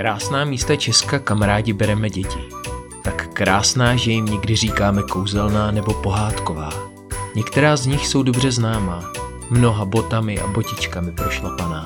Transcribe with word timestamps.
Krásná 0.00 0.44
místa 0.44 0.76
Česka, 0.76 1.18
kam 1.18 1.42
rádi 1.42 1.72
bereme 1.72 2.10
děti. 2.10 2.38
Tak 3.02 3.28
krásná, 3.32 3.96
že 3.96 4.10
jim 4.10 4.24
někdy 4.24 4.56
říkáme 4.56 5.02
kouzelná 5.02 5.70
nebo 5.70 5.94
pohádková. 5.94 6.70
Některá 7.34 7.76
z 7.76 7.86
nich 7.86 8.06
jsou 8.06 8.22
dobře 8.22 8.52
známá, 8.52 9.12
mnoha 9.50 9.84
botami 9.84 10.40
a 10.40 10.46
botičkami 10.46 11.12
prošlapaná. 11.12 11.84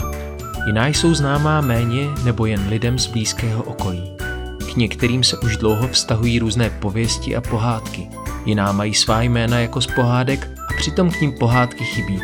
Jiná 0.67 0.87
jsou 0.87 1.15
známá 1.15 1.61
méně 1.61 2.09
nebo 2.25 2.47
jen 2.47 2.69
lidem 2.69 2.99
z 2.99 3.07
blízkého 3.07 3.63
okolí. 3.63 4.17
K 4.73 4.77
některým 4.77 5.25
se 5.25 5.39
už 5.39 5.57
dlouho 5.57 5.89
vztahují 5.89 6.39
různé 6.39 6.71
pověsti 6.71 7.37
a 7.37 7.41
pohádky. 7.41 8.09
Jiná 8.45 8.73
mají 8.73 8.95
svá 8.95 9.23
jména 9.23 9.59
jako 9.59 9.81
z 9.81 9.87
pohádek 9.87 10.49
a 10.71 10.77
přitom 10.77 11.11
k 11.11 11.21
ním 11.21 11.33
pohádky 11.33 11.85
chybí. 11.85 12.21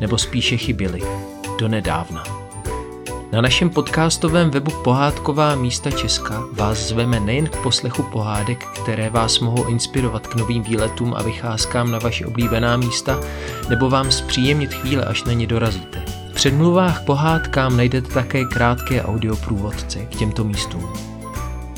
Nebo 0.00 0.18
spíše 0.18 0.56
chyběly. 0.56 1.00
Do 1.58 1.68
nedávna. 1.68 2.41
Na 3.32 3.40
našem 3.40 3.70
podcastovém 3.70 4.50
webu 4.50 4.70
Pohádková 4.84 5.54
místa 5.54 5.90
Česka 5.90 6.44
vás 6.52 6.78
zveme 6.78 7.20
nejen 7.20 7.46
k 7.46 7.56
poslechu 7.56 8.02
pohádek, 8.02 8.64
které 8.82 9.10
vás 9.10 9.40
mohou 9.40 9.64
inspirovat 9.64 10.26
k 10.26 10.34
novým 10.34 10.62
výletům 10.62 11.14
a 11.16 11.22
vycházkám 11.22 11.90
na 11.90 11.98
vaše 11.98 12.26
oblíbená 12.26 12.76
místa, 12.76 13.20
nebo 13.68 13.90
vám 13.90 14.10
zpříjemnit 14.10 14.74
chvíle, 14.74 15.04
až 15.04 15.24
na 15.24 15.32
ně 15.32 15.46
dorazíte. 15.46 16.04
V 16.30 16.34
předmluvách 16.34 17.04
pohádkám 17.04 17.76
najdete 17.76 18.08
také 18.08 18.44
krátké 18.44 19.02
audioprůvodce 19.02 19.98
k 19.98 20.16
těmto 20.16 20.44
místům. 20.44 20.92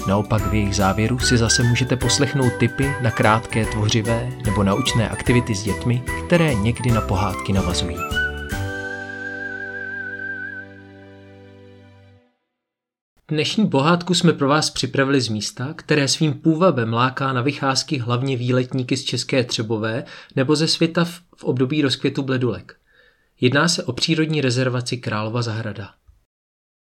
Naopak 0.08 0.46
v 0.46 0.54
jejich 0.54 0.76
závěru 0.76 1.18
si 1.18 1.38
zase 1.38 1.62
můžete 1.62 1.96
poslechnout 1.96 2.52
tipy 2.58 2.94
na 3.02 3.10
krátké 3.10 3.66
tvořivé 3.66 4.30
nebo 4.44 4.62
naučné 4.62 5.08
aktivity 5.08 5.54
s 5.54 5.62
dětmi, 5.62 6.02
které 6.26 6.54
někdy 6.54 6.90
na 6.90 7.00
pohádky 7.00 7.52
navazují. 7.52 8.23
Dnešní 13.28 13.68
pohádku 13.68 14.14
jsme 14.14 14.32
pro 14.32 14.48
vás 14.48 14.70
připravili 14.70 15.20
z 15.20 15.28
místa, 15.28 15.74
které 15.74 16.08
svým 16.08 16.34
půvabem 16.34 16.92
láká 16.92 17.32
na 17.32 17.42
vycházky 17.42 17.98
hlavně 17.98 18.36
výletníky 18.36 18.96
z 18.96 19.04
České 19.04 19.44
Třebové 19.44 20.04
nebo 20.36 20.56
ze 20.56 20.68
světa 20.68 21.04
v 21.36 21.44
období 21.44 21.82
rozkvětu 21.82 22.22
bledulek. 22.22 22.76
Jedná 23.40 23.68
se 23.68 23.84
o 23.84 23.92
přírodní 23.92 24.40
rezervaci 24.40 24.96
Králova 24.96 25.42
zahrada. 25.42 25.94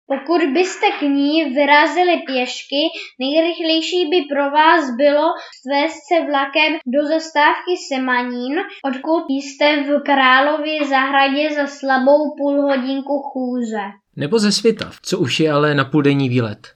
Pokud 0.07 0.41
byste 0.53 0.87
k 0.99 1.01
ní 1.01 1.45
vyrazili 1.45 2.17
pěšky, 2.27 2.81
nejrychlejší 3.19 4.09
by 4.11 4.19
pro 4.33 4.51
vás 4.51 4.83
bylo 4.97 5.27
svést 5.61 5.99
se 6.09 6.25
vlakem 6.29 6.71
do 6.93 7.07
zastávky 7.07 7.73
Semanín, 7.87 8.53
odkud 8.85 9.23
jste 9.29 9.83
v 9.83 10.03
Králově 10.05 10.87
zahradě 10.87 11.55
za 11.55 11.67
slabou 11.67 12.35
půlhodinku 12.37 13.21
chůze. 13.31 13.83
Nebo 14.15 14.39
ze 14.39 14.51
Svitav, 14.51 14.97
co 15.01 15.19
už 15.19 15.39
je 15.39 15.51
ale 15.51 15.75
na 15.75 15.85
půldenní 15.85 16.29
výlet. 16.29 16.67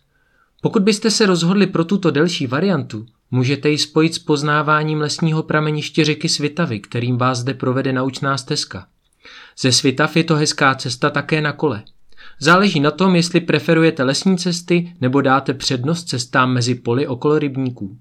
Pokud 0.61 0.83
byste 0.83 1.11
se 1.11 1.25
rozhodli 1.25 1.67
pro 1.67 1.85
tuto 1.85 2.11
delší 2.11 2.47
variantu, 2.47 3.05
můžete 3.31 3.69
ji 3.69 3.77
spojit 3.77 4.13
s 4.13 4.19
poznáváním 4.19 5.01
lesního 5.01 5.43
prameniště 5.43 6.05
řeky 6.05 6.29
Svitavy, 6.29 6.79
kterým 6.79 7.17
vás 7.17 7.37
zde 7.37 7.53
provede 7.53 7.93
naučná 7.93 8.37
stezka. 8.37 8.87
Ze 9.59 9.71
Svitav 9.71 10.15
je 10.15 10.23
to 10.23 10.35
hezká 10.35 10.75
cesta 10.75 11.09
také 11.09 11.41
na 11.41 11.51
kole. 11.51 11.83
Záleží 12.39 12.79
na 12.79 12.91
tom, 12.91 13.15
jestli 13.15 13.41
preferujete 13.41 14.03
lesní 14.03 14.37
cesty 14.37 14.93
nebo 15.01 15.21
dáte 15.21 15.53
přednost 15.53 16.03
cestám 16.03 16.53
mezi 16.53 16.75
poli 16.75 17.07
okolo 17.07 17.39
rybníků. 17.39 17.97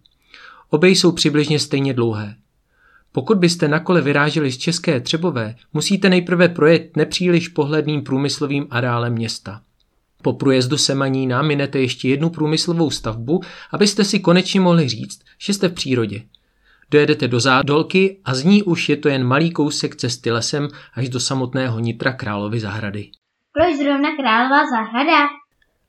Obě 0.70 0.90
jsou 0.90 1.12
přibližně 1.12 1.58
stejně 1.58 1.94
dlouhé. 1.94 2.36
Pokud 3.12 3.38
byste 3.38 3.68
na 3.68 3.80
kole 3.80 4.00
vyráželi 4.00 4.52
z 4.52 4.56
České 4.56 5.00
Třebové, 5.00 5.54
musíte 5.72 6.08
nejprve 6.08 6.48
projet 6.48 6.96
nepříliš 6.96 7.48
pohledným 7.48 8.02
průmyslovým 8.02 8.66
areálem 8.70 9.12
města. 9.12 9.60
Po 10.22 10.32
průjezdu 10.32 10.78
Semanína 10.78 11.42
minete 11.42 11.80
ještě 11.80 12.08
jednu 12.08 12.30
průmyslovou 12.30 12.90
stavbu, 12.90 13.40
abyste 13.72 14.04
si 14.04 14.20
konečně 14.20 14.60
mohli 14.60 14.88
říct, 14.88 15.20
že 15.38 15.54
jste 15.54 15.68
v 15.68 15.72
přírodě. 15.72 16.22
Dojedete 16.90 17.28
do 17.28 17.40
Zádolky 17.40 18.20
a 18.24 18.34
z 18.34 18.44
ní 18.44 18.62
už 18.62 18.88
je 18.88 18.96
to 18.96 19.08
jen 19.08 19.24
malý 19.24 19.50
kousek 19.50 19.96
cesty 19.96 20.30
lesem 20.30 20.68
až 20.94 21.08
do 21.08 21.20
samotného 21.20 21.78
nitra 21.78 22.12
Královy 22.12 22.60
zahrady. 22.60 23.10
Proč 23.56 23.76
zrovna 23.76 24.16
Králová 24.16 24.70
zahrada? 24.70 25.28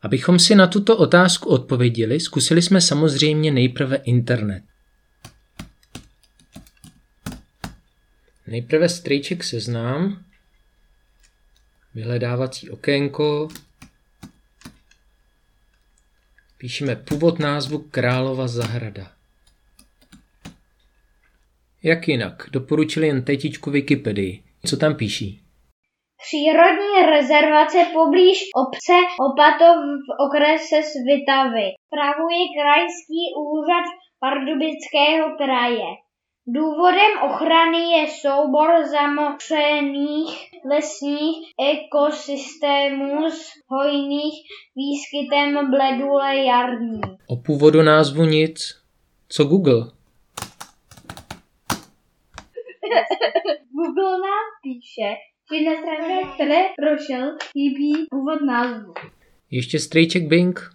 Abychom 0.02 0.40
si 0.40 0.56
na 0.56 0.68
tuto 0.68 0.98
otázku 0.98 1.50
odpověděli, 1.50 2.20
zkusili 2.20 2.62
jsme 2.62 2.82
samozřejmě 2.82 3.52
nejprve 3.52 3.96
internet. 3.96 4.64
Nejprve 8.48 8.90
strejček 8.90 9.44
seznám, 9.44 10.24
vyhledávací 11.96 12.70
okénko, 12.70 13.48
píšeme 16.58 16.96
původ 16.96 17.40
názvu 17.40 17.80
Králova 17.92 18.48
zahrada. 18.48 19.12
Jak 21.84 22.08
jinak, 22.08 22.50
doporučili 22.52 23.08
jen 23.08 23.24
tetičku 23.24 23.72
Wikipedii. 23.72 24.44
Co 24.66 24.78
tam 24.78 24.96
píší? 24.96 25.47
Přírodní 26.24 27.06
rezervace 27.16 27.78
poblíž 27.94 28.38
obce 28.56 28.94
Opatov 29.28 29.78
v 30.06 30.10
okrese 30.26 30.78
Svitavy. 30.92 31.68
Pravuje 31.96 32.44
krajský 32.58 33.22
úřad 33.38 33.86
Pardubického 34.20 35.38
kraje. 35.38 35.90
Důvodem 36.48 37.12
ochrany 37.30 37.92
je 37.92 38.08
soubor 38.08 38.70
zamořených 38.86 40.52
lesních 40.72 41.54
ekosystémů 41.72 43.32
s 43.32 43.42
hojných 43.68 44.34
výskytem 44.76 45.72
bledule 45.72 46.38
jarní. 46.38 47.02
O 47.28 47.36
původu 47.36 47.82
názvu 47.82 48.24
nic. 48.26 48.76
Co 49.30 49.44
Google? 49.44 49.80
Google 53.72 54.12
nám 54.12 54.46
píše, 54.64 55.16
že 55.54 55.66
na 55.66 55.72
straně, 55.82 56.22
které 56.36 56.64
prošel, 56.82 57.38
chybí 57.52 57.94
původ 58.10 58.42
názvu. 58.48 58.94
Ještě 59.52 59.80
strejček 59.80 60.28
Bing. 60.28 60.70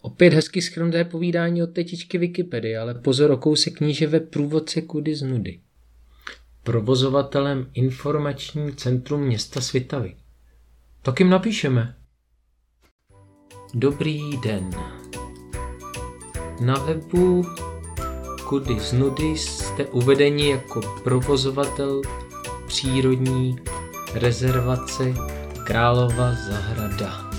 Opět 0.00 0.32
hezky 0.32 0.62
schrnuté 0.62 1.04
povídání 1.04 1.62
od 1.62 1.66
tetičky 1.66 2.18
Wikipedie, 2.18 2.78
ale 2.78 2.94
pozor 2.94 3.30
o 3.30 3.36
kousek 3.36 3.76
kníže 3.76 4.06
ve 4.06 4.20
průvodce 4.20 4.82
kudy 4.82 5.14
z 5.14 5.22
nudy. 5.22 5.60
Provozovatelem 6.62 7.70
informační 7.74 8.76
centrum 8.76 9.20
města 9.20 9.60
Svitavy. 9.60 10.16
Tak 11.02 11.20
jim 11.20 11.30
napíšeme. 11.30 11.96
Dobrý 13.74 14.20
den. 14.36 14.70
Na 16.60 16.74
webu 16.74 17.44
Kudy 18.48 18.80
z 18.80 18.92
nudy 18.92 19.24
jste 19.24 19.84
uvedeni 19.84 20.50
jako 20.50 20.80
provozovatel 21.04 22.02
přírodní 22.66 23.56
rezervace 24.14 25.14
Králova 25.64 26.32
zahrada. 26.50 27.30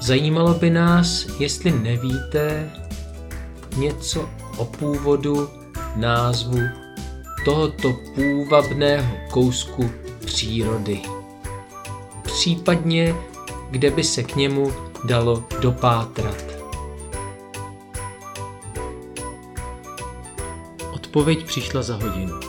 Zajímalo 0.00 0.54
by 0.54 0.70
nás, 0.70 1.26
jestli 1.38 1.72
nevíte 1.72 2.70
něco 3.76 4.28
o 4.56 4.64
původu 4.64 5.50
názvu 5.96 6.60
tohoto 7.44 7.96
půvabného 8.14 9.16
kousku 9.30 9.90
přírody. 10.24 11.00
Případně, 12.22 13.14
kde 13.70 13.90
by 13.90 14.04
se 14.04 14.22
k 14.22 14.36
němu 14.36 14.72
dalo 15.04 15.44
dopátrat. 15.60 16.55
Odpověď 21.16 21.46
přišla 21.46 21.82
za 21.82 21.96
hodinu. 21.96 22.40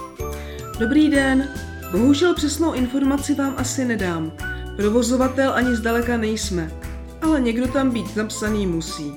Dobrý 0.79 1.09
den, 1.09 1.49
bohužel 1.91 2.35
přesnou 2.35 2.73
informaci 2.73 3.35
vám 3.35 3.53
asi 3.57 3.85
nedám. 3.85 4.31
Provozovatel 4.75 5.53
ani 5.53 5.75
zdaleka 5.75 6.17
nejsme 6.17 6.71
ale 7.21 7.41
někdo 7.41 7.67
tam 7.67 7.91
být 7.91 8.15
napsaný 8.15 8.67
musí. 8.67 9.11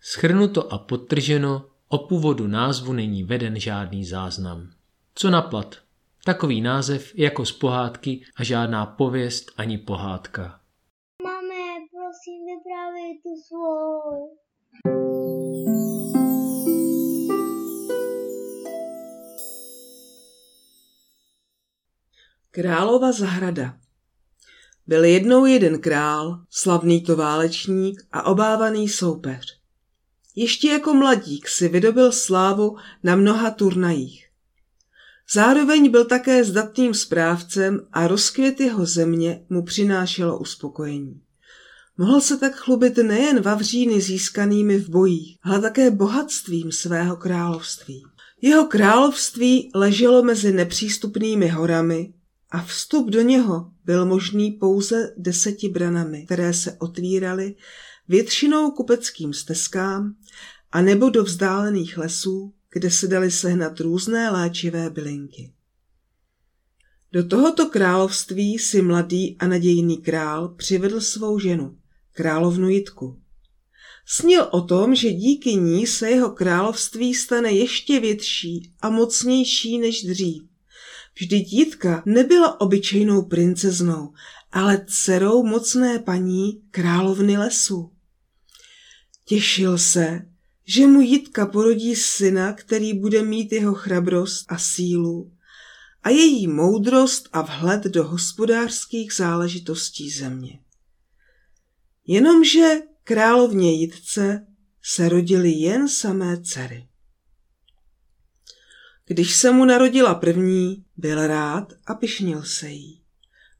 Schrnuto 0.00 0.72
a 0.72 0.78
podtrženo, 0.78 1.66
o 1.88 1.98
původu 1.98 2.46
názvu 2.46 2.92
není 2.92 3.24
veden 3.24 3.60
žádný 3.60 4.04
záznam. 4.04 4.70
Co 5.14 5.30
naplat? 5.30 5.83
Takový 6.26 6.60
název 6.60 7.14
jako 7.14 7.44
z 7.44 7.52
pohádky 7.52 8.24
a 8.36 8.44
žádná 8.44 8.86
pověst 8.86 9.52
ani 9.56 9.78
pohádka. 9.78 10.60
Máme, 11.22 11.64
prosím, 11.90 12.46
vyprávěj 12.46 13.20
tu 13.22 13.28
svou. 13.48 14.36
Králova 22.50 23.12
zahrada 23.12 23.78
Byl 24.86 25.04
jednou 25.04 25.46
jeden 25.46 25.80
král, 25.80 26.44
slavný 26.50 27.02
to 27.02 27.16
válečník 27.16 28.02
a 28.12 28.22
obávaný 28.22 28.88
soupeř. 28.88 29.60
Ještě 30.36 30.68
jako 30.68 30.94
mladík 30.94 31.48
si 31.48 31.68
vydobil 31.68 32.12
slávu 32.12 32.76
na 33.02 33.16
mnoha 33.16 33.50
turnajích. 33.50 34.23
Zároveň 35.32 35.90
byl 35.90 36.04
také 36.04 36.44
zdatným 36.44 36.94
správcem 36.94 37.86
a 37.92 38.06
rozkvět 38.06 38.60
jeho 38.60 38.86
země 38.86 39.44
mu 39.48 39.62
přinášelo 39.62 40.38
uspokojení. 40.38 41.20
Mohl 41.98 42.20
se 42.20 42.36
tak 42.36 42.54
chlubit 42.54 42.96
nejen 42.96 43.40
vavříny 43.40 44.00
získanými 44.00 44.78
v 44.78 44.88
bojích, 44.88 45.38
ale 45.42 45.60
také 45.60 45.90
bohatstvím 45.90 46.72
svého 46.72 47.16
království. 47.16 48.02
Jeho 48.42 48.64
království 48.64 49.70
leželo 49.74 50.22
mezi 50.22 50.52
nepřístupnými 50.52 51.48
horami 51.48 52.14
a 52.50 52.62
vstup 52.62 53.10
do 53.10 53.22
něho 53.22 53.70
byl 53.84 54.06
možný 54.06 54.50
pouze 54.50 55.14
deseti 55.16 55.68
branami, 55.68 56.24
které 56.24 56.54
se 56.54 56.76
otvíraly 56.78 57.54
většinou 58.08 58.70
kupeckým 58.70 59.32
stezkám 59.32 60.14
a 60.72 60.82
nebo 60.82 61.10
do 61.10 61.24
vzdálených 61.24 61.98
lesů, 61.98 62.52
kde 62.74 62.90
se 62.90 63.06
daly 63.06 63.30
sehnat 63.30 63.80
různé 63.80 64.30
léčivé 64.30 64.90
bylinky. 64.90 65.52
Do 67.12 67.28
tohoto 67.28 67.66
království 67.66 68.58
si 68.58 68.82
mladý 68.82 69.36
a 69.38 69.46
nadějný 69.46 69.96
král 70.02 70.48
přivedl 70.48 71.00
svou 71.00 71.38
ženu, 71.38 71.78
královnu 72.12 72.68
Jitku. 72.68 73.20
Snil 74.06 74.48
o 74.50 74.60
tom, 74.60 74.94
že 74.94 75.12
díky 75.12 75.54
ní 75.54 75.86
se 75.86 76.10
jeho 76.10 76.30
království 76.30 77.14
stane 77.14 77.52
ještě 77.52 78.00
větší 78.00 78.72
a 78.80 78.90
mocnější 78.90 79.78
než 79.78 80.02
dřív. 80.02 80.42
Vždyť 81.14 81.52
Jitka 81.52 82.02
nebyla 82.06 82.60
obyčejnou 82.60 83.22
princeznou, 83.22 84.12
ale 84.52 84.86
dcerou 84.88 85.42
mocné 85.42 85.98
paní 85.98 86.62
královny 86.70 87.38
lesu. 87.38 87.90
Těšil 89.24 89.78
se, 89.78 90.33
že 90.64 90.86
mu 90.86 91.00
Jitka 91.00 91.46
porodí 91.46 91.96
syna, 91.96 92.52
který 92.52 92.94
bude 92.94 93.22
mít 93.22 93.52
jeho 93.52 93.74
chrabrost 93.74 94.44
a 94.48 94.58
sílu 94.58 95.32
a 96.02 96.10
její 96.10 96.46
moudrost 96.46 97.28
a 97.32 97.42
vhled 97.42 97.84
do 97.84 98.04
hospodářských 98.04 99.12
záležitostí 99.12 100.10
země. 100.10 100.60
Jenomže 102.06 102.80
královně 103.04 103.72
Jitce 103.72 104.46
se 104.82 105.08
rodily 105.08 105.50
jen 105.50 105.88
samé 105.88 106.42
dcery. 106.42 106.88
Když 109.06 109.36
se 109.36 109.52
mu 109.52 109.64
narodila 109.64 110.14
první, 110.14 110.84
byl 110.96 111.26
rád 111.26 111.72
a 111.86 111.94
pišnil 111.94 112.42
se 112.42 112.68
jí. 112.68 113.02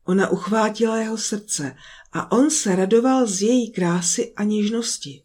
Ona 0.05 0.29
uchvátila 0.29 0.99
jeho 0.99 1.19
srdce 1.19 1.77
a 2.13 2.33
on 2.33 2.51
se 2.51 2.77
radoval 2.77 3.27
z 3.27 3.43
její 3.43 3.73
krásy 3.73 4.33
a 4.37 4.45
něžnosti. 4.45 5.23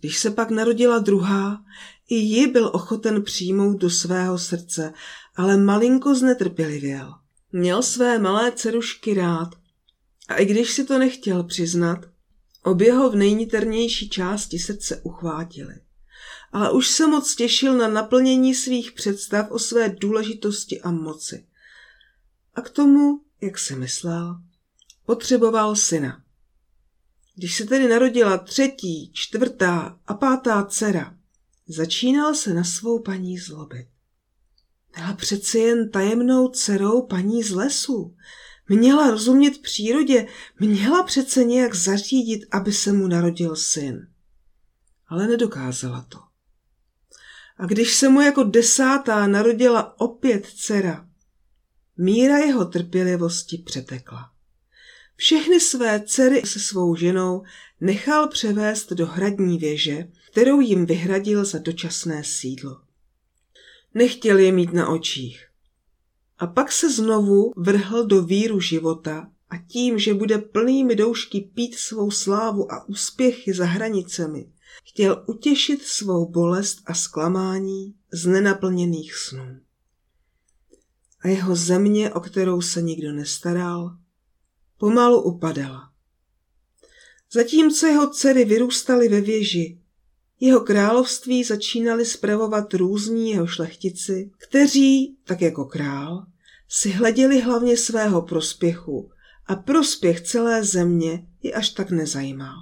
Když 0.00 0.18
se 0.18 0.30
pak 0.30 0.50
narodila 0.50 0.98
druhá, 0.98 1.64
i 2.08 2.14
ji 2.14 2.46
byl 2.46 2.70
ochoten 2.72 3.22
přijmout 3.22 3.76
do 3.76 3.90
svého 3.90 4.38
srdce, 4.38 4.92
ale 5.36 5.56
malinko 5.56 6.14
znetrpělivěl. 6.14 7.14
Měl 7.52 7.82
své 7.82 8.18
malé 8.18 8.52
dcerušky 8.52 9.14
rád 9.14 9.48
a 10.28 10.34
i 10.34 10.46
když 10.46 10.72
si 10.72 10.84
to 10.84 10.98
nechtěl 10.98 11.42
přiznat, 11.42 11.98
obě 12.62 12.92
ho 12.92 13.10
v 13.10 13.16
nejniternější 13.16 14.08
části 14.08 14.58
srdce 14.58 15.00
uchvátili. 15.02 15.74
Ale 16.52 16.72
už 16.72 16.88
se 16.88 17.06
moc 17.06 17.34
těšil 17.34 17.76
na 17.76 17.88
naplnění 17.88 18.54
svých 18.54 18.92
představ 18.92 19.50
o 19.50 19.58
své 19.58 19.88
důležitosti 19.88 20.80
a 20.80 20.90
moci. 20.90 21.46
A 22.54 22.60
k 22.60 22.70
tomu, 22.70 23.20
jak 23.40 23.58
se 23.58 23.76
myslel, 23.76 24.40
potřeboval 25.06 25.76
syna. 25.76 26.22
Když 27.38 27.56
se 27.56 27.64
tedy 27.64 27.88
narodila 27.88 28.38
třetí, 28.38 29.10
čtvrtá 29.12 29.98
a 30.06 30.14
pátá 30.14 30.64
dcera, 30.64 31.14
začínal 31.68 32.34
se 32.34 32.54
na 32.54 32.64
svou 32.64 33.02
paní 33.02 33.38
zlobit. 33.38 33.88
Byla 34.96 35.12
přece 35.12 35.58
jen 35.58 35.90
tajemnou 35.90 36.48
dcerou 36.48 37.02
paní 37.02 37.42
z 37.42 37.50
lesu. 37.50 38.16
Měla 38.68 39.10
rozumět 39.10 39.58
přírodě, 39.62 40.26
měla 40.60 41.02
přece 41.02 41.44
nějak 41.44 41.74
zařídit, 41.74 42.46
aby 42.50 42.72
se 42.72 42.92
mu 42.92 43.06
narodil 43.06 43.56
syn. 43.56 44.08
Ale 45.08 45.26
nedokázala 45.26 46.06
to. 46.08 46.18
A 47.56 47.66
když 47.66 47.94
se 47.94 48.08
mu 48.08 48.20
jako 48.20 48.42
desátá 48.42 49.26
narodila 49.26 50.00
opět 50.00 50.46
dcera, 50.46 51.08
míra 51.96 52.38
jeho 52.38 52.64
trpělivosti 52.64 53.58
přetekla. 53.58 54.35
Všechny 55.16 55.60
své 55.60 56.00
dcery 56.06 56.42
se 56.46 56.60
svou 56.60 56.96
ženou 56.96 57.42
nechal 57.80 58.28
převést 58.28 58.92
do 58.92 59.06
hradní 59.06 59.58
věže, 59.58 60.08
kterou 60.30 60.60
jim 60.60 60.86
vyhradil 60.86 61.44
za 61.44 61.58
dočasné 61.58 62.24
sídlo. 62.24 62.80
Nechtěl 63.94 64.38
je 64.38 64.52
mít 64.52 64.72
na 64.72 64.88
očích. 64.88 65.46
A 66.38 66.46
pak 66.46 66.72
se 66.72 66.92
znovu 66.92 67.52
vrhl 67.56 68.06
do 68.06 68.22
víru 68.22 68.60
života 68.60 69.30
a 69.50 69.56
tím, 69.58 69.98
že 69.98 70.14
bude 70.14 70.38
plnými 70.38 70.96
doušky 70.96 71.40
pít 71.40 71.74
svou 71.74 72.10
slávu 72.10 72.72
a 72.72 72.88
úspěchy 72.88 73.52
za 73.52 73.64
hranicemi, 73.64 74.52
chtěl 74.84 75.24
utěšit 75.26 75.82
svou 75.82 76.30
bolest 76.30 76.78
a 76.86 76.94
zklamání 76.94 77.94
z 78.12 78.26
nenaplněných 78.26 79.14
snů. 79.14 79.60
A 81.20 81.28
jeho 81.28 81.56
země, 81.56 82.12
o 82.12 82.20
kterou 82.20 82.60
se 82.60 82.82
nikdo 82.82 83.12
nestaral, 83.12 83.96
pomalu 84.78 85.22
upadala. 85.22 85.90
Zatímco 87.32 87.86
jeho 87.86 88.10
dcery 88.10 88.44
vyrůstaly 88.44 89.08
ve 89.08 89.20
věži, 89.20 89.78
jeho 90.40 90.60
království 90.60 91.44
začínali 91.44 92.04
spravovat 92.04 92.74
různí 92.74 93.30
jeho 93.30 93.46
šlechtici, 93.46 94.30
kteří, 94.38 95.16
tak 95.24 95.40
jako 95.40 95.64
král, 95.64 96.26
si 96.68 96.90
hleděli 96.90 97.40
hlavně 97.40 97.76
svého 97.76 98.22
prospěchu 98.22 99.10
a 99.46 99.56
prospěch 99.56 100.20
celé 100.20 100.64
země 100.64 101.26
je 101.42 101.52
až 101.52 101.70
tak 101.70 101.90
nezajímal. 101.90 102.56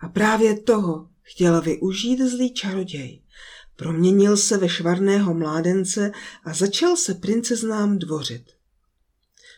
A 0.00 0.08
právě 0.08 0.60
toho 0.60 1.08
chtěl 1.22 1.62
využít 1.62 2.20
zlý 2.20 2.54
čaroděj. 2.54 3.22
Proměnil 3.76 4.36
se 4.36 4.56
ve 4.56 4.68
švarného 4.68 5.34
mládence 5.34 6.12
a 6.44 6.54
začal 6.54 6.96
se 6.96 7.14
princeznám 7.14 7.98
dvořit 7.98 8.55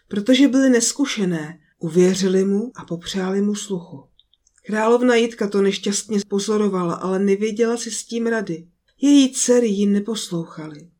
protože 0.08 0.48
byly 0.48 0.70
neskušené, 0.70 1.60
uvěřili 1.78 2.44
mu 2.44 2.72
a 2.74 2.84
popřáli 2.84 3.42
mu 3.42 3.54
sluchu. 3.54 4.04
Královna 4.66 5.14
Jitka 5.14 5.48
to 5.48 5.62
nešťastně 5.62 6.18
pozorovala, 6.28 6.94
ale 6.94 7.18
nevěděla 7.18 7.76
si 7.76 7.90
s 7.90 8.04
tím 8.04 8.26
rady. 8.26 8.68
Její 9.00 9.32
dcery 9.32 9.68
ji 9.68 9.86
neposlouchaly. 9.86 10.90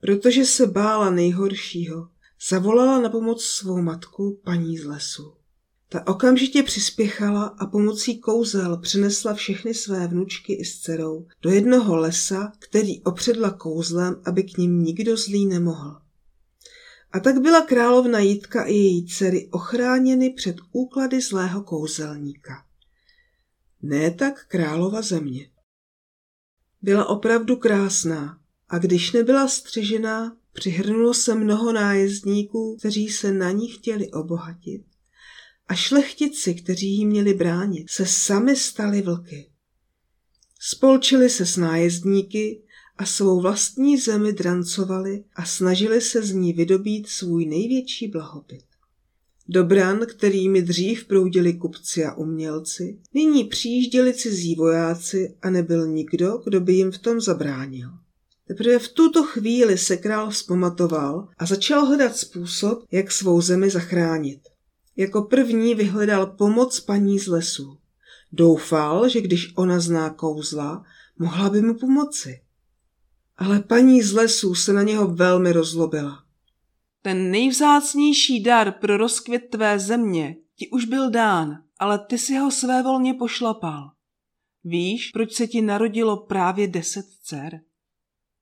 Protože 0.00 0.44
se 0.44 0.66
bála 0.66 1.10
nejhoršího, 1.10 2.08
zavolala 2.48 3.00
na 3.00 3.08
pomoc 3.08 3.44
svou 3.44 3.82
matku, 3.82 4.40
paní 4.44 4.78
z 4.78 4.84
lesu. 4.84 5.32
Ta 5.88 6.06
okamžitě 6.06 6.62
přispěchala 6.62 7.44
a 7.44 7.66
pomocí 7.66 8.18
kouzel 8.18 8.76
přinesla 8.76 9.34
všechny 9.34 9.74
své 9.74 10.08
vnučky 10.08 10.52
i 10.52 10.64
s 10.64 10.80
dcerou 10.80 11.26
do 11.42 11.50
jednoho 11.50 11.96
lesa, 11.96 12.52
který 12.58 13.02
opředla 13.02 13.50
kouzlem, 13.50 14.16
aby 14.24 14.42
k 14.42 14.58
ním 14.58 14.82
nikdo 14.82 15.16
zlý 15.16 15.46
nemohl. 15.46 16.01
A 17.12 17.20
tak 17.20 17.40
byla 17.40 17.62
královna 17.62 18.18
Jitka 18.18 18.64
i 18.64 18.74
její 18.74 19.06
dcery 19.06 19.48
ochráněny 19.50 20.30
před 20.30 20.56
úklady 20.72 21.20
zlého 21.20 21.62
kouzelníka. 21.62 22.66
Ne 23.82 24.10
tak 24.10 24.46
králova 24.48 25.02
země. 25.02 25.50
Byla 26.82 27.08
opravdu 27.08 27.56
krásná 27.56 28.38
a 28.68 28.78
když 28.78 29.12
nebyla 29.12 29.48
střežená, 29.48 30.36
přihrnulo 30.52 31.14
se 31.14 31.34
mnoho 31.34 31.72
nájezdníků, 31.72 32.76
kteří 32.78 33.08
se 33.08 33.32
na 33.32 33.50
ní 33.50 33.68
chtěli 33.68 34.10
obohatit. 34.10 34.82
A 35.68 35.74
šlechtici, 35.74 36.54
kteří 36.54 36.94
jí 36.94 37.06
měli 37.06 37.34
bránit, 37.34 37.90
se 37.90 38.06
sami 38.06 38.56
stali 38.56 39.02
vlky. 39.02 39.50
Spolčili 40.60 41.30
se 41.30 41.46
s 41.46 41.56
nájezdníky 41.56 42.62
a 43.02 43.06
svou 43.06 43.40
vlastní 43.40 43.98
zemi 43.98 44.32
drancovali 44.32 45.24
a 45.36 45.44
snažili 45.44 46.00
se 46.00 46.22
z 46.22 46.32
ní 46.32 46.52
vydobít 46.52 47.08
svůj 47.08 47.46
největší 47.46 48.08
blahobyt. 48.08 48.64
Do 49.48 49.64
bran, 49.64 50.06
kterými 50.06 50.62
dřív 50.62 51.04
proudili 51.04 51.54
kupci 51.54 52.04
a 52.04 52.14
umělci, 52.14 52.98
nyní 53.14 53.44
přijížděli 53.44 54.14
cizí 54.14 54.54
vojáci 54.54 55.34
a 55.42 55.50
nebyl 55.50 55.86
nikdo, 55.86 56.42
kdo 56.44 56.60
by 56.60 56.72
jim 56.72 56.92
v 56.92 56.98
tom 56.98 57.20
zabránil. 57.20 57.88
Teprve 58.48 58.78
v 58.78 58.88
tuto 58.88 59.22
chvíli 59.22 59.78
se 59.78 59.96
král 59.96 60.30
vzpamatoval 60.30 61.28
a 61.38 61.46
začal 61.46 61.84
hledat 61.84 62.16
způsob, 62.16 62.84
jak 62.92 63.12
svou 63.12 63.40
zemi 63.40 63.70
zachránit. 63.70 64.40
Jako 64.96 65.22
první 65.22 65.74
vyhledal 65.74 66.26
pomoc 66.26 66.80
paní 66.80 67.18
z 67.18 67.26
lesu. 67.26 67.76
Doufal, 68.32 69.08
že 69.08 69.20
když 69.20 69.52
ona 69.56 69.80
zná 69.80 70.10
kouzla, 70.10 70.84
mohla 71.18 71.50
by 71.50 71.62
mu 71.62 71.74
pomoci 71.74 72.42
ale 73.44 73.60
paní 73.60 74.02
z 74.02 74.12
lesů 74.12 74.54
se 74.54 74.72
na 74.72 74.82
něho 74.82 75.06
velmi 75.06 75.52
rozlobila. 75.52 76.24
Ten 77.02 77.30
nejvzácnější 77.30 78.42
dar 78.42 78.72
pro 78.72 78.96
rozkvět 78.96 79.50
tvé 79.50 79.78
země 79.78 80.36
ti 80.56 80.68
už 80.68 80.84
byl 80.84 81.10
dán, 81.10 81.62
ale 81.78 81.98
ty 81.98 82.18
si 82.18 82.36
ho 82.36 82.50
svévolně 82.50 83.14
pošlapal. 83.14 83.90
Víš, 84.64 85.10
proč 85.10 85.32
se 85.32 85.46
ti 85.46 85.62
narodilo 85.62 86.16
právě 86.16 86.68
deset 86.68 87.06
dcer? 87.22 87.60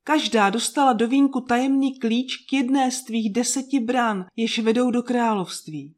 Každá 0.04 0.50
dostala 0.50 0.92
do 0.92 1.09
vínku 1.09 1.40
tajemný 1.40 1.99
klíč 1.99 2.37
k 2.37 2.52
jedné 2.52 2.90
z 2.90 3.04
tvých 3.04 3.33
deseti 3.33 3.80
brán, 3.80 4.26
jež 4.37 4.59
vedou 4.59 4.90
do 4.90 5.02
království. 5.02 5.95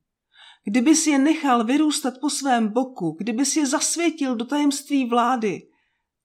Kdybys 0.64 1.06
je 1.06 1.18
nechal 1.18 1.64
vyrůstat 1.64 2.14
po 2.20 2.30
svém 2.30 2.68
boku, 2.68 3.16
kdybys 3.18 3.56
je 3.56 3.66
zasvětil 3.66 4.36
do 4.36 4.44
tajemství 4.44 5.08
vlády, 5.08 5.62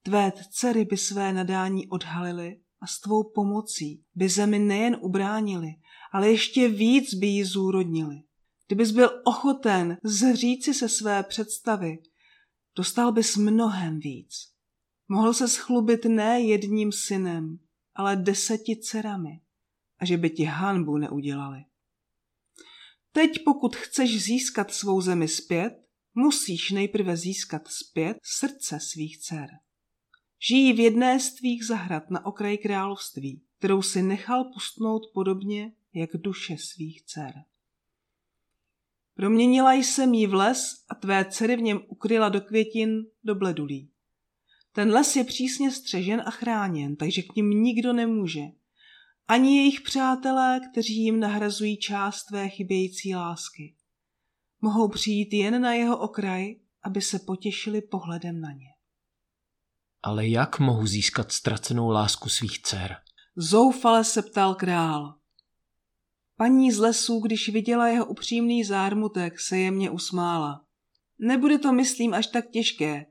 tvé 0.03 0.31
dcery 0.51 0.85
by 0.85 0.97
své 0.97 1.33
nadání 1.33 1.87
odhalily 1.87 2.59
a 2.81 2.87
s 2.87 2.99
tvou 2.99 3.23
pomocí 3.23 4.03
by 4.15 4.29
zemi 4.29 4.59
nejen 4.59 4.97
ubránili, 5.01 5.75
ale 6.11 6.31
ještě 6.31 6.69
víc 6.69 7.13
by 7.13 7.27
ji 7.27 7.45
zúrodnili. 7.45 8.21
Kdybys 8.67 8.91
byl 8.91 9.21
ochoten 9.25 9.97
zříci 10.03 10.73
se 10.73 10.89
své 10.89 11.23
představy, 11.23 11.97
dostal 12.75 13.11
bys 13.11 13.37
mnohem 13.37 13.99
víc. 13.99 14.33
Mohl 15.07 15.33
se 15.33 15.47
schlubit 15.47 16.05
ne 16.05 16.41
jedním 16.41 16.91
synem, 16.91 17.59
ale 17.95 18.15
deseti 18.15 18.75
dcerami 18.75 19.41
a 19.99 20.05
že 20.05 20.17
by 20.17 20.29
ti 20.29 20.43
hanbu 20.43 20.97
neudělali. 20.97 21.65
Teď 23.11 23.43
pokud 23.45 23.75
chceš 23.75 24.23
získat 24.23 24.73
svou 24.73 25.01
zemi 25.01 25.27
zpět, 25.27 25.73
musíš 26.15 26.71
nejprve 26.71 27.17
získat 27.17 27.67
zpět 27.67 28.17
srdce 28.23 28.79
svých 28.79 29.17
dcer. 29.17 29.49
Žijí 30.39 30.73
v 30.73 30.79
jedné 30.79 31.19
z 31.19 31.33
tvých 31.33 31.65
zahrad 31.65 32.09
na 32.09 32.25
okraji 32.25 32.57
království, 32.57 33.41
kterou 33.57 33.81
si 33.81 34.03
nechal 34.03 34.43
pustnout 34.43 35.01
podobně 35.13 35.71
jak 35.93 36.09
duše 36.13 36.57
svých 36.57 37.01
dcer. 37.01 37.33
Proměnila 39.15 39.73
jsem 39.73 40.13
jí 40.13 40.27
v 40.27 40.33
les 40.33 40.85
a 40.89 40.95
tvé 40.95 41.25
dcery 41.25 41.55
v 41.55 41.61
něm 41.61 41.81
ukryla 41.87 42.29
do 42.29 42.41
květin, 42.41 43.05
do 43.23 43.35
bledulí. 43.35 43.89
Ten 44.71 44.91
les 44.91 45.15
je 45.15 45.23
přísně 45.23 45.71
střežen 45.71 46.23
a 46.25 46.31
chráněn, 46.31 46.95
takže 46.95 47.21
k 47.21 47.35
ním 47.35 47.49
nikdo 47.49 47.93
nemůže. 47.93 48.41
Ani 49.27 49.57
jejich 49.57 49.81
přátelé, 49.81 50.61
kteří 50.71 51.03
jim 51.03 51.19
nahrazují 51.19 51.77
část 51.77 52.25
tvé 52.25 52.49
chybějící 52.49 53.15
lásky. 53.15 53.75
Mohou 54.61 54.89
přijít 54.89 55.33
jen 55.33 55.61
na 55.61 55.73
jeho 55.73 55.97
okraj, 55.97 56.55
aby 56.83 57.01
se 57.01 57.19
potěšili 57.19 57.81
pohledem 57.81 58.41
na 58.41 58.51
ně. 58.51 58.76
Ale 60.03 60.27
jak 60.27 60.59
mohu 60.59 60.87
získat 60.87 61.31
ztracenou 61.31 61.89
lásku 61.89 62.29
svých 62.29 62.61
dcer? 62.61 62.95
Zoufale 63.35 64.03
se 64.03 64.21
ptal 64.21 64.55
král. 64.55 65.13
Paní 66.37 66.71
z 66.71 66.77
lesů, 66.77 67.19
když 67.19 67.49
viděla 67.49 67.87
jeho 67.87 68.05
upřímný 68.05 68.63
zármutek, 68.63 69.39
se 69.39 69.57
jemně 69.57 69.89
usmála. 69.89 70.65
Nebude 71.19 71.57
to, 71.57 71.73
myslím, 71.73 72.13
až 72.13 72.27
tak 72.27 72.49
těžké. 72.49 73.05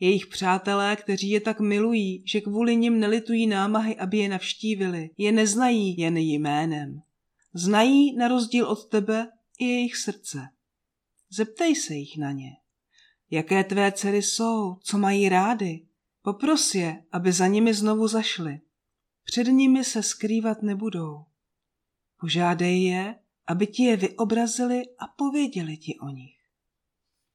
Jejich 0.00 0.26
přátelé, 0.26 0.96
kteří 0.96 1.30
je 1.30 1.40
tak 1.40 1.60
milují, 1.60 2.24
že 2.26 2.40
kvůli 2.40 2.76
nim 2.76 3.00
nelitují 3.00 3.46
námahy, 3.46 3.96
aby 3.96 4.18
je 4.18 4.28
navštívili, 4.28 5.10
je 5.18 5.32
neznají 5.32 6.00
jen 6.00 6.16
jménem. 6.16 7.00
Znají, 7.54 8.16
na 8.16 8.28
rozdíl 8.28 8.66
od 8.66 8.88
tebe, 8.88 9.28
i 9.58 9.64
jejich 9.64 9.96
srdce. 9.96 10.38
Zeptej 11.30 11.76
se 11.76 11.94
jich 11.94 12.18
na 12.18 12.32
ně. 12.32 12.50
Jaké 13.30 13.64
tvé 13.64 13.92
dcery 13.92 14.22
jsou, 14.22 14.76
co 14.82 14.98
mají 14.98 15.28
rády? 15.28 15.80
Popros 16.22 16.74
je, 16.74 17.04
aby 17.12 17.32
za 17.32 17.46
nimi 17.46 17.74
znovu 17.74 18.08
zašli. 18.08 18.60
Před 19.24 19.44
nimi 19.44 19.84
se 19.84 20.02
skrývat 20.02 20.62
nebudou. 20.62 21.24
Požádej 22.20 22.82
je, 22.82 23.14
aby 23.46 23.66
ti 23.66 23.82
je 23.82 23.96
vyobrazili 23.96 24.82
a 24.98 25.06
pověděli 25.16 25.76
ti 25.76 25.98
o 26.02 26.08
nich. 26.08 26.36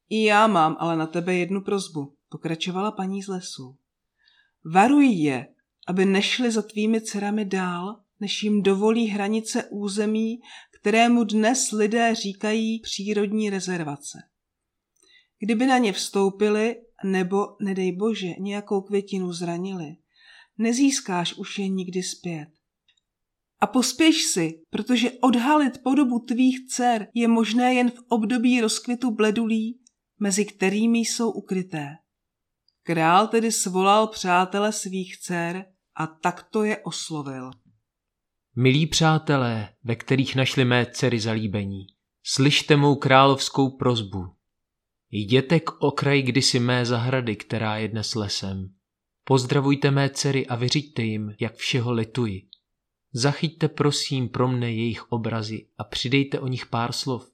I 0.10 0.24
já 0.24 0.48
mám 0.48 0.78
ale 0.80 0.98
na 0.98 1.08
tebe 1.08 1.36
jednu 1.36 1.62
prozbu, 1.62 2.16
pokračovala 2.30 2.92
paní 2.92 3.24
z 3.24 3.28
lesu. 3.28 3.78
Varuj 4.74 5.08
je, 5.08 5.48
aby 5.88 6.06
nešli 6.06 6.52
za 6.52 6.62
tvými 6.62 7.02
dcerami 7.02 7.46
dál, 7.46 8.02
než 8.20 8.44
jim 8.44 8.64
dovolí 8.64 9.08
hranice 9.08 9.64
území, 9.64 10.40
kterému 10.80 11.24
dnes 11.24 11.72
lidé 11.72 12.16
říkají 12.16 12.80
přírodní 12.80 13.50
rezervace. 13.50 14.20
Kdyby 15.40 15.66
na 15.66 15.78
ně 15.78 15.94
vstoupili, 15.94 16.85
nebo, 17.04 17.48
nedej 17.62 17.92
bože, 17.92 18.28
nějakou 18.40 18.82
květinu 18.82 19.34
zranili, 19.34 19.96
nezískáš 20.58 21.34
už 21.34 21.60
je 21.60 21.68
nikdy 21.68 22.04
zpět. 22.04 22.48
A 23.62 23.68
pospěš 23.68 24.24
si, 24.24 24.62
protože 24.70 25.12
odhalit 25.12 25.84
podobu 25.84 26.20
tvých 26.20 26.68
dcer 26.68 27.08
je 27.14 27.28
možné 27.28 27.74
jen 27.74 27.92
v 27.92 28.00
období 28.10 28.62
rozkvětu 28.62 29.12
bledulí, 29.12 29.80
mezi 30.20 30.46
kterými 30.46 31.00
jsou 31.00 31.32
ukryté. 31.32 31.88
Král 32.84 33.28
tedy 33.28 33.52
svolal 33.52 34.08
přátele 34.08 34.72
svých 34.72 35.18
dcer 35.18 35.66
a 35.96 36.08
takto 36.08 36.64
je 36.64 36.78
oslovil. 36.78 37.52
Milí 38.56 38.88
přátelé, 38.88 39.70
ve 39.84 39.96
kterých 39.96 40.36
našli 40.36 40.66
mé 40.66 40.86
dcery 40.86 41.20
zalíbení, 41.20 41.88
slyšte 42.26 42.76
mou 42.76 42.96
královskou 42.96 43.78
prozbu. 43.78 44.35
Jděte 45.18 45.60
k 45.60 45.82
okraji 45.82 46.22
kdysi 46.22 46.60
mé 46.60 46.86
zahrady, 46.86 47.36
která 47.36 47.78
je 47.78 47.88
dnes 47.88 48.16
lesem. 48.16 48.70
Pozdravujte 49.24 49.92
mé 49.92 50.10
dcery 50.10 50.48
a 50.48 50.56
vyřiďte 50.56 51.02
jim, 51.02 51.36
jak 51.40 51.56
všeho 51.56 51.92
lituji. 51.92 52.48
Zachyťte 53.14 53.68
prosím 53.68 54.30
pro 54.30 54.48
mne 54.48 54.72
jejich 54.72 55.12
obrazy 55.12 55.68
a 55.78 55.84
přidejte 55.84 56.40
o 56.40 56.48
nich 56.48 56.66
pár 56.66 56.92
slov. 56.92 57.32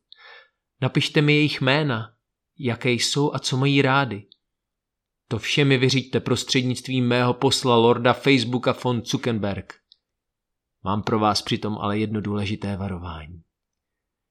Napište 0.81 1.21
mi 1.21 1.33
jejich 1.33 1.61
jména, 1.61 2.13
jaké 2.59 2.91
jsou 2.91 3.33
a 3.33 3.39
co 3.39 3.57
mají 3.57 3.81
rády. 3.81 4.27
To 5.27 5.39
vše 5.39 5.65
mi 5.65 5.77
vyřiďte 5.77 6.19
prostřednictvím 6.19 7.07
mého 7.07 7.33
posla 7.33 7.75
Lorda 7.75 8.13
Facebooka 8.13 8.75
von 8.83 9.05
Zuckerberg. 9.05 9.73
Mám 10.83 11.03
pro 11.03 11.19
vás 11.19 11.41
přitom 11.41 11.77
ale 11.77 11.99
jedno 11.99 12.21
důležité 12.21 12.77
varování. 12.77 13.41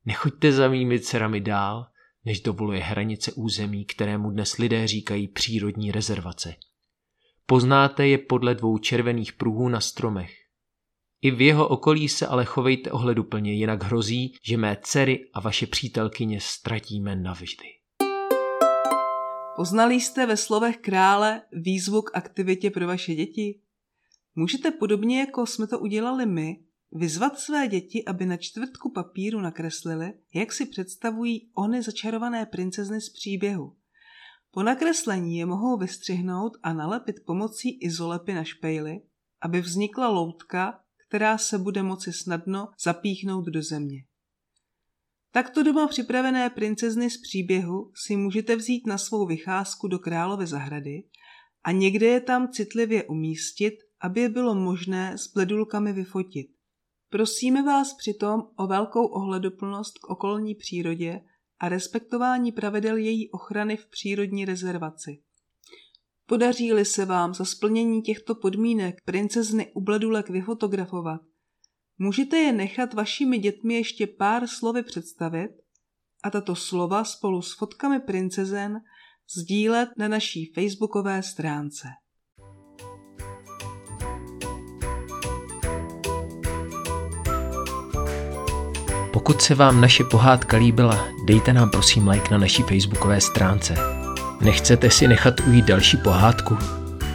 Nechoďte 0.04 0.52
za 0.52 0.68
mými 0.68 1.00
dcerami 1.00 1.40
dál, 1.40 1.89
než 2.24 2.40
dovoluje 2.40 2.80
hranice 2.80 3.32
území, 3.32 3.84
kterému 3.84 4.30
dnes 4.30 4.56
lidé 4.56 4.86
říkají 4.86 5.28
přírodní 5.28 5.92
rezervace. 5.92 6.54
Poznáte 7.46 8.08
je 8.08 8.18
podle 8.18 8.54
dvou 8.54 8.78
červených 8.78 9.32
pruhů 9.32 9.68
na 9.68 9.80
stromech. 9.80 10.32
I 11.22 11.30
v 11.30 11.40
jeho 11.40 11.68
okolí 11.68 12.08
se 12.08 12.26
ale 12.26 12.44
chovejte 12.44 12.90
ohleduplně, 12.90 13.52
jinak 13.52 13.82
hrozí, 13.82 14.34
že 14.44 14.56
mé 14.56 14.76
dcery 14.82 15.30
a 15.34 15.40
vaše 15.40 15.66
přítelkyně 15.66 16.40
ztratíme 16.40 17.16
navždy. 17.16 17.68
Poznali 19.56 19.94
jste 19.94 20.26
ve 20.26 20.36
slovech 20.36 20.76
krále 20.76 21.42
výzvu 21.52 22.02
k 22.02 22.16
aktivitě 22.16 22.70
pro 22.70 22.86
vaše 22.86 23.14
děti? 23.14 23.60
Můžete 24.34 24.70
podobně, 24.70 25.20
jako 25.20 25.46
jsme 25.46 25.66
to 25.66 25.78
udělali 25.78 26.26
my, 26.26 26.56
vyzvat 26.92 27.38
své 27.38 27.68
děti, 27.68 28.04
aby 28.04 28.26
na 28.26 28.36
čtvrtku 28.36 28.92
papíru 28.92 29.40
nakreslili, 29.40 30.12
jak 30.34 30.52
si 30.52 30.66
představují 30.66 31.50
ony 31.54 31.82
začarované 31.82 32.46
princezny 32.46 33.00
z 33.00 33.08
příběhu. 33.08 33.76
Po 34.50 34.62
nakreslení 34.62 35.38
je 35.38 35.46
mohou 35.46 35.78
vystřihnout 35.78 36.52
a 36.62 36.72
nalepit 36.72 37.16
pomocí 37.26 37.78
izolepy 37.78 38.34
na 38.34 38.44
špejly, 38.44 39.00
aby 39.42 39.60
vznikla 39.60 40.08
loutka, 40.08 40.80
která 41.08 41.38
se 41.38 41.58
bude 41.58 41.82
moci 41.82 42.12
snadno 42.12 42.68
zapíchnout 42.84 43.44
do 43.44 43.62
země. 43.62 44.04
Takto 45.32 45.62
doma 45.62 45.88
připravené 45.88 46.50
princezny 46.50 47.10
z 47.10 47.20
příběhu 47.20 47.92
si 47.94 48.16
můžete 48.16 48.56
vzít 48.56 48.86
na 48.86 48.98
svou 48.98 49.26
vycházku 49.26 49.88
do 49.88 49.98
královy 49.98 50.46
zahrady 50.46 51.02
a 51.64 51.72
někde 51.72 52.06
je 52.06 52.20
tam 52.20 52.48
citlivě 52.52 53.04
umístit, 53.04 53.74
aby 54.00 54.20
je 54.20 54.28
bylo 54.28 54.54
možné 54.54 55.18
s 55.18 55.32
bledulkami 55.32 55.92
vyfotit. 55.92 56.59
Prosíme 57.10 57.62
vás 57.62 57.94
přitom 57.94 58.42
o 58.56 58.66
velkou 58.66 59.06
ohleduplnost 59.06 59.98
k 59.98 60.10
okolní 60.10 60.54
přírodě 60.54 61.20
a 61.60 61.68
respektování 61.68 62.52
pravidel 62.52 62.96
její 62.96 63.30
ochrany 63.30 63.76
v 63.76 63.86
přírodní 63.86 64.44
rezervaci. 64.44 65.22
Podaří-li 66.26 66.84
se 66.84 67.04
vám 67.04 67.34
za 67.34 67.44
splnění 67.44 68.02
těchto 68.02 68.34
podmínek 68.34 68.94
princezny 69.04 69.72
u 69.74 69.80
bledulek 69.80 70.30
vyfotografovat, 70.30 71.20
můžete 71.98 72.38
je 72.38 72.52
nechat 72.52 72.94
vašimi 72.94 73.38
dětmi 73.38 73.74
ještě 73.74 74.06
pár 74.06 74.46
slovy 74.46 74.82
představit 74.82 75.50
a 76.22 76.30
tato 76.30 76.56
slova 76.56 77.04
spolu 77.04 77.42
s 77.42 77.56
fotkami 77.56 78.00
princezen 78.00 78.80
sdílet 79.36 79.88
na 79.98 80.08
naší 80.08 80.52
facebookové 80.54 81.22
stránce. 81.22 81.88
Pokud 89.30 89.42
se 89.42 89.54
vám 89.54 89.80
naše 89.80 90.04
pohádka 90.04 90.56
líbila, 90.56 91.08
dejte 91.24 91.52
nám 91.52 91.70
prosím 91.70 92.08
like 92.08 92.30
na 92.30 92.38
naší 92.38 92.62
facebookové 92.62 93.20
stránce. 93.20 93.74
Nechcete 94.40 94.90
si 94.90 95.08
nechat 95.08 95.40
ujít 95.40 95.64
další 95.64 95.96
pohádku? 95.96 96.58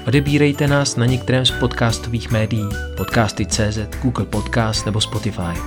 Odebírejte 0.08 0.68
nás 0.68 0.96
na 0.96 1.06
některém 1.06 1.46
z 1.46 1.52
podcastových 1.52 2.32
médií, 2.32 2.70
podcasty.cz, 2.98 3.80
Google 4.02 4.26
Podcast 4.26 4.86
nebo 4.86 5.02
Spotify. 5.02 5.60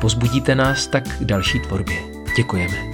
pozbudíte 0.00 0.54
nás 0.54 0.86
tak 0.86 1.18
k 1.18 1.24
další 1.24 1.60
tvorbě. 1.60 1.98
Děkujeme. 2.36 2.91